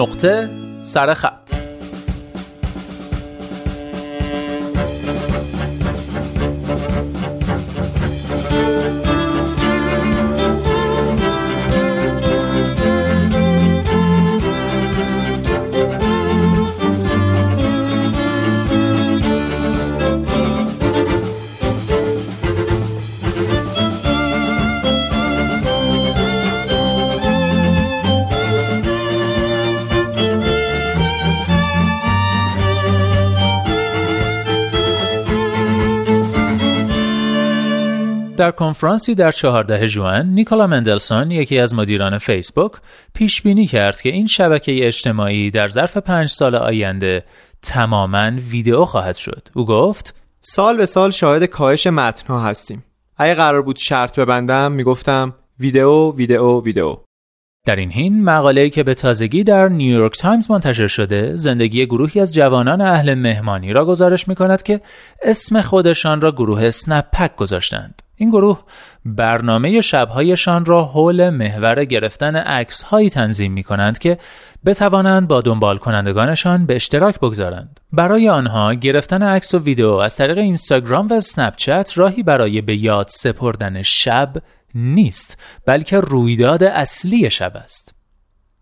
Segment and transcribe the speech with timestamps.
[0.00, 0.50] نقطه
[0.82, 1.14] سر
[38.40, 42.72] در کنفرانسی در 14 ژوئن نیکولا مندلسون یکی از مدیران فیسبوک
[43.14, 47.24] پیش بینی کرد که این شبکه اجتماعی در ظرف پنج سال آینده
[47.62, 49.48] تماما ویدئو خواهد شد.
[49.54, 52.84] او گفت سال به سال شاهد کاهش متنها هستیم.
[53.16, 56.96] اگه قرار بود شرط ببندم می‌گفتم ویدئو ویدئو ویدئو.
[57.66, 62.34] در این حین مقاله‌ای که به تازگی در نیویورک تایمز منتشر شده زندگی گروهی از
[62.34, 64.80] جوانان اهل مهمانی را گزارش می کند که
[65.22, 68.60] اسم خودشان را گروه اسنپ پک گذاشتند این گروه
[69.04, 74.18] برنامه شبهایشان را حول محور گرفتن عکس هایی تنظیم می کنند که
[74.66, 77.80] بتوانند با دنبال کنندگانشان به اشتراک بگذارند.
[77.92, 81.54] برای آنها گرفتن عکس و ویدیو از طریق اینستاگرام و اسنپ
[81.96, 84.32] راهی برای به یاد سپردن شب
[84.74, 87.94] نیست بلکه رویداد اصلی شب است.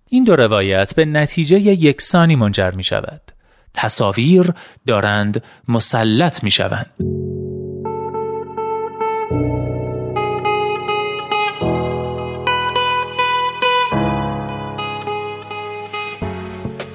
[0.08, 3.22] این دو روایت به نتیجه یکسانی منجر می شود.
[3.74, 4.52] تصاویر
[4.86, 6.90] دارند مسلط می شوند.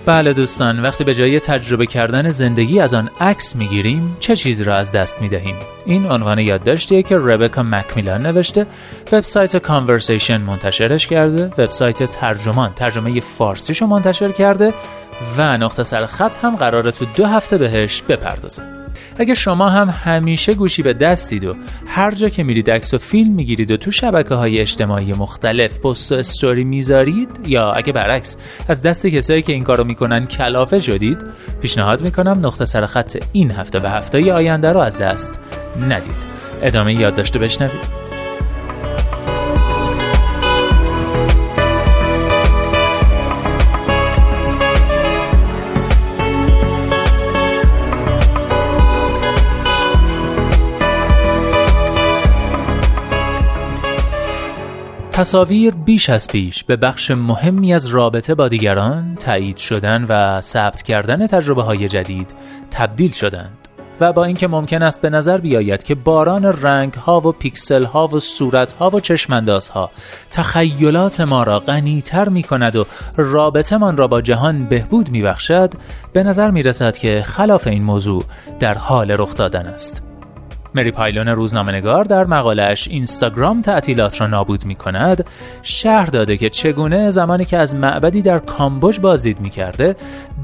[0.06, 4.76] بله دوستان وقتی به جای تجربه کردن زندگی از آن عکس می‌گیریم چه چیزی را
[4.76, 8.68] از دست می‌دهیم؟ این عنوان یادداشتیه که ربکا مکمیلان نوشته
[9.12, 14.74] وبسایت کانورسیشن منتشرش کرده وبسایت ترجمان ترجمه فارسیشو منتشر کرده
[15.38, 18.83] و نقطه سر خط هم قراره تو دو هفته بهش بپردازه.
[19.18, 21.56] اگه شما هم همیشه گوشی به دستید و
[21.88, 26.12] هر جا که میرید عکس و فیلم می‌گیرید و تو شبکه های اجتماعی مختلف پست
[26.12, 28.38] و استوری می‌ذارید یا اگه برعکس
[28.68, 31.18] از دست کسایی که این کارو می‌کنن کلافه شدید
[31.62, 35.40] پیشنهاد می‌کنم نقطه سر خط این هفته و هفته آینده رو از دست
[35.90, 36.34] ندید.
[36.64, 38.03] ادامه یادداشت بشنوید.
[55.14, 60.82] تصاویر بیش از پیش به بخش مهمی از رابطه با دیگران تایید شدن و ثبت
[60.82, 62.32] کردن تجربه های جدید
[62.72, 63.68] تبدیل شدند
[64.00, 68.08] و با اینکه ممکن است به نظر بیاید که باران رنگ ها و پیکسل ها
[68.08, 69.90] و صورت ها و چشمنداز ها
[70.32, 72.86] تخیلات ما را غنی تر می کند و
[73.18, 75.74] رابطه من را با جهان بهبود می بخشد
[76.14, 78.24] به نظر می رسد که خلاف این موضوع
[78.60, 80.13] در حال رخ دادن است.
[80.76, 85.26] مری پایلون روزنامه‌نگار در مقالش اینستاگرام تعطیلات را نابود می کند
[85.62, 89.96] شهر داده که چگونه زمانی که از معبدی در کامبوج بازدید می کرده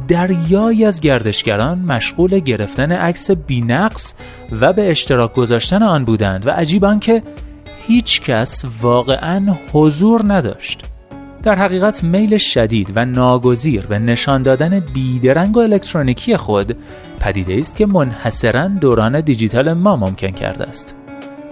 [0.08, 4.14] دریایی از گردشگران مشغول گرفتن عکس بینقص
[4.62, 7.24] و به اشتراک گذاشتن آن بودند و عجیب که
[7.88, 10.89] هیچ کس واقعا حضور نداشت.
[11.44, 16.78] در حقیقت میل شدید و ناگزیر به نشان دادن بیدرنگ و الکترونیکی خود
[17.20, 20.96] پدیده است که منحصرا دوران دیجیتال ما ممکن کرده است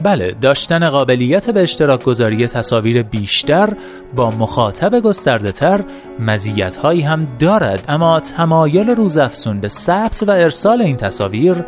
[0.04, 3.74] بله داشتن قابلیت به اشتراک گذاری تصاویر بیشتر
[4.16, 5.82] با مخاطب گسترده تر
[6.20, 11.64] مزیت هایی هم دارد اما تمایل روزافزون به ثبت و ارسال این تصاویر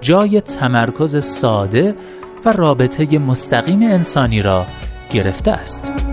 [0.00, 1.94] جای تمرکز ساده
[2.44, 4.66] و رابطه مستقیم انسانی را
[5.10, 6.11] گرفته است.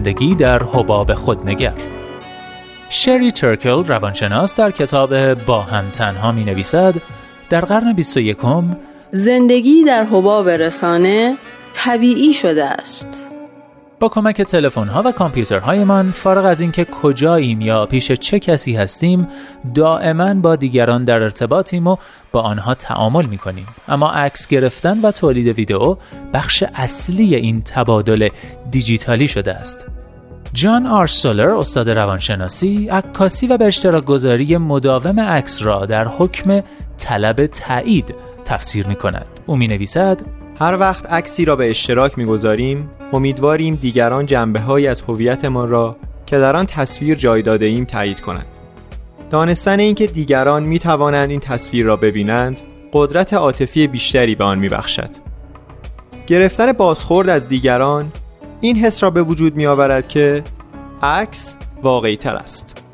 [0.00, 1.72] زندگی در حباب خودنگر
[2.88, 6.94] شری ترکل روانشناس در کتاب با هم تنها می نویسد
[7.50, 8.38] در قرن 21
[9.10, 11.36] زندگی در حباب رسانه
[11.74, 13.29] طبیعی شده است.
[14.00, 19.28] با کمک تلفن ها و کامپیوترهایمان فارغ از اینکه کجاییم یا پیش چه کسی هستیم
[19.74, 21.96] دائما با دیگران در ارتباطیم و
[22.32, 25.96] با آنها تعامل می کنیم اما عکس گرفتن و تولید ویدئو
[26.32, 28.28] بخش اصلی این تبادل
[28.70, 29.86] دیجیتالی شده است.
[30.52, 36.62] جان آرسولر استاد روانشناسی عکاسی و به اشتراک گذاری مداوم عکس را در حکم
[36.98, 38.14] طلب تایید
[38.44, 44.26] تفسیر می کند او می نویسد هر وقت عکسی را به اشتراک می‌گذاریم امیدواریم دیگران
[44.26, 45.96] جنبه های از هویتمان را
[46.26, 48.46] که در آن تصویر جای داده ایم تایید کنند
[49.30, 52.56] دانستن اینکه دیگران می توانند این تصویر را ببینند
[52.92, 55.10] قدرت عاطفی بیشتری به آن می بخشد.
[56.26, 58.12] گرفتن بازخورد از دیگران
[58.60, 60.42] این حس را به وجود می آورد که
[61.02, 62.84] عکس واقعی تر است.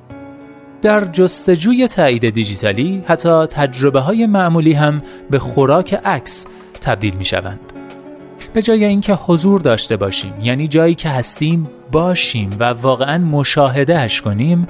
[0.82, 6.46] در جستجوی تایید دیجیتالی حتی تجربه های معمولی هم به خوراک عکس
[6.86, 7.60] تبدیل می شوند.
[8.54, 14.68] به جای اینکه حضور داشته باشیم یعنی جایی که هستیم باشیم و واقعا مشاهدهش کنیم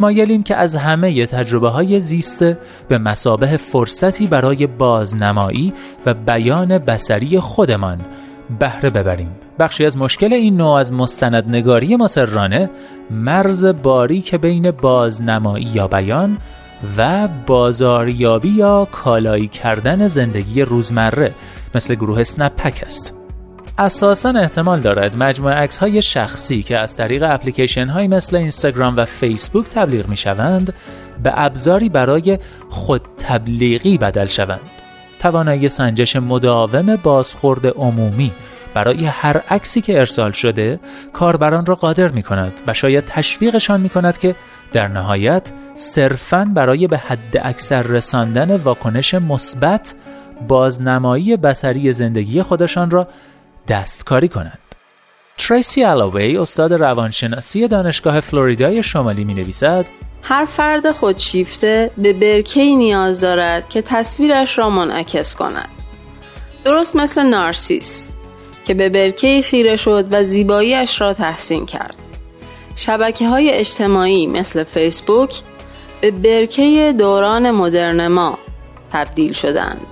[0.00, 5.72] مایلیم که از همه تجربه های زیسته به مسابه فرصتی برای بازنمایی
[6.06, 8.00] و بیان بسری خودمان
[8.58, 12.70] بهره ببریم بخشی از مشکل این نوع از مستندنگاری مسررانه
[13.10, 13.66] مرز
[14.24, 16.38] که بین بازنمایی یا بیان
[16.96, 21.34] و بازاریابی یا کالایی کردن زندگی روزمره
[21.74, 22.22] مثل گروه
[22.56, 23.14] پک است.
[23.78, 29.04] اساسا احتمال دارد مجموعه عکس های شخصی که از طریق اپلیکیشن های مثل اینستاگرام و
[29.04, 30.74] فیسبوک تبلیغ می شوند
[31.22, 32.38] به ابزاری برای
[32.68, 34.60] خود تبلیغی بدل شوند.
[35.18, 38.32] توانایی سنجش مداوم بازخورد عمومی
[38.74, 40.80] برای هر عکسی که ارسال شده
[41.12, 44.36] کاربران را قادر می کند و شاید تشویقشان می کند که
[44.72, 49.94] در نهایت صرفاً برای به حد اکثر رساندن واکنش مثبت
[50.48, 53.08] بازنمایی بسری زندگی خودشان را
[53.68, 54.58] دستکاری کنند.
[55.38, 59.86] تریسی الاوی استاد روانشناسی دانشگاه فلوریدای شمالی می نویسد
[60.22, 65.68] هر فرد خودشیفته به برکی نیاز دارد که تصویرش را منعکس کند.
[66.64, 68.10] درست مثل نارسیس
[68.68, 71.96] که به برکی خیره شد و زیباییش را تحسین کرد.
[72.76, 75.40] شبکه های اجتماعی مثل فیسبوک
[76.00, 78.38] به برکه دوران مدرن ما
[78.92, 79.86] تبدیل شدند.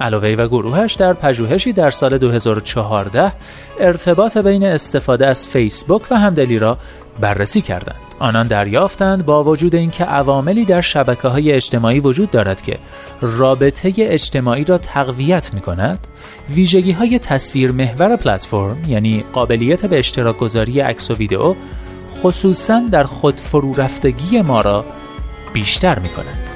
[0.00, 3.32] علاوه و گروهش در پژوهشی در سال 2014
[3.80, 6.78] ارتباط بین استفاده از فیسبوک و همدلی را
[7.20, 8.09] بررسی کردند.
[8.20, 12.78] آنان دریافتند با وجود اینکه عواملی در شبکه های اجتماعی وجود دارد که
[13.20, 16.06] رابطه اجتماعی را تقویت می کند
[16.50, 21.54] ویژگی های تصویر محور پلتفرم یعنی قابلیت به اشتراک گذاری عکس و ویدئو
[22.22, 24.84] خصوصا در خود فرو رفتگی ما را
[25.52, 26.49] بیشتر می کند.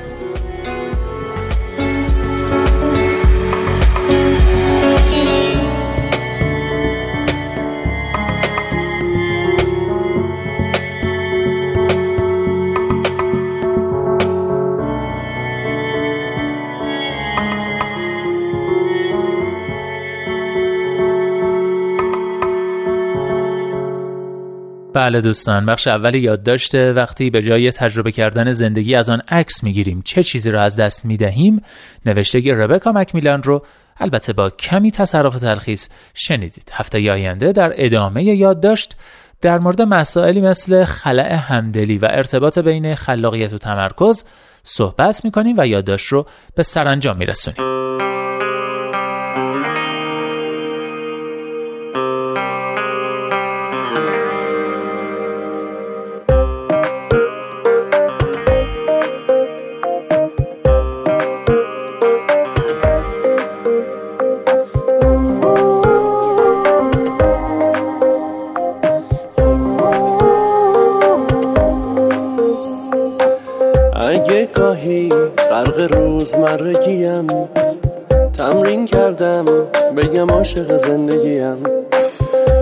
[24.94, 29.64] بله دوستان بخش اول یاد داشته وقتی به جای تجربه کردن زندگی از آن عکس
[29.64, 31.62] می‌گیریم چه چیزی را از دست می‌دهیم؟
[32.06, 33.64] نوشته ربکا مکمیلان رو
[34.00, 36.70] البته با کمی تصرف تلخیص شنیدید.
[36.72, 38.96] هفته آینده در ادامه یادداشت
[39.40, 44.24] در مورد مسائلی مثل خلع همدلی و ارتباط بین خلاقیت و تمرکز
[44.62, 48.03] صحبت می‌کنیم و یادداشت رو به سرانجام میرسونیم.
[80.24, 81.56] بگم عاشق زندگیم.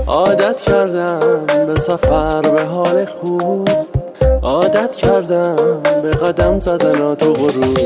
[0.07, 3.69] عادت کردم به سفر به حال خوب.
[4.42, 5.57] عادت کردم
[6.02, 7.78] به قدم زدن تو غروب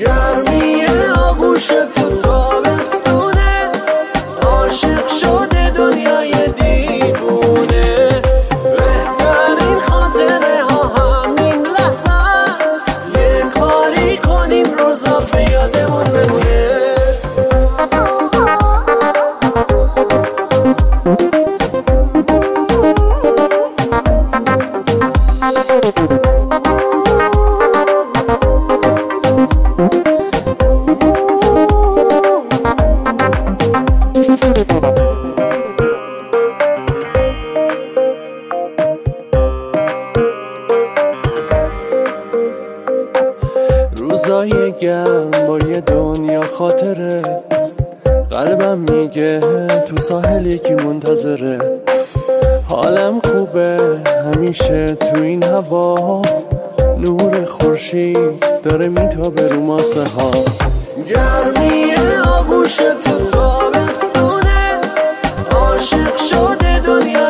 [0.00, 0.86] گرمی
[1.28, 3.70] آغوش تو تابستونه.
[4.42, 6.32] عاشق شده دنیای
[50.10, 51.80] ساحل یکی منتظره.
[52.68, 53.76] حالم خوبه
[54.24, 56.22] همیشه تو این هوا.
[56.98, 60.30] نور خورشید داره میتابه رو ماسه ها.
[61.08, 61.94] گرمی
[63.04, 64.80] تو تابستونه
[65.56, 67.29] عاشق شده دنیا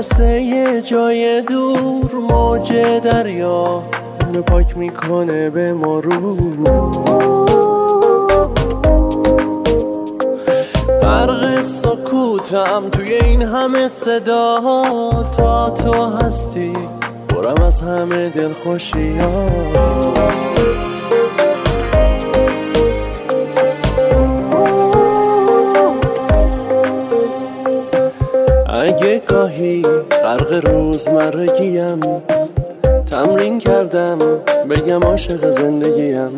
[0.00, 3.82] می‌رسه یه جای دور موج دریا
[4.26, 6.36] اونو پاک می‌کنه به ما رو.
[11.00, 14.60] غرق سکوتم توی این همه صدا
[15.36, 16.72] تا تو هستی
[17.28, 19.18] برم از همه دل خوشی
[29.30, 29.82] گاهی
[30.22, 32.00] غرق روزمرگیم.
[33.10, 34.18] تمرین کردم.
[34.70, 36.36] بگم عاشق زندگیم.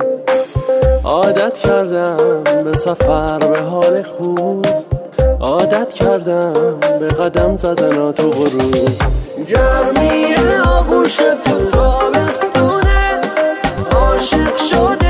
[1.05, 4.67] عادت کردم به سفر به حال خوب.
[5.41, 6.53] عادت کردم
[7.01, 8.89] به قدم زدن تو غروب
[9.49, 10.35] گرمی
[10.65, 13.21] آغوش تو تابستونه
[13.97, 15.02] عاشق شده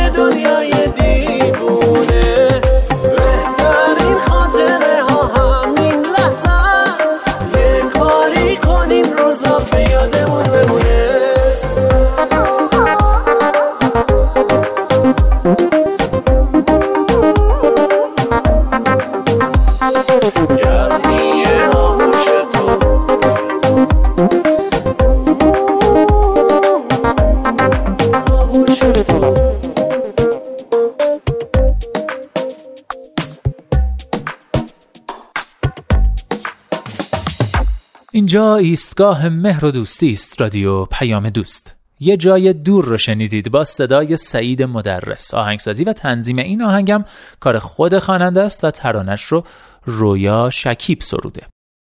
[38.32, 41.74] اینجا ایستگاه مهر و دوستی است رادیو پیام دوست.
[42.00, 45.34] یه جای دور رو شنیدید با صدای سعید مدرس.
[45.34, 47.04] آهنگسازی و تنظیم این آهنگم
[47.40, 49.44] کار خود خواننده است و ترانش رو
[49.84, 51.46] رویا شکیب سروده.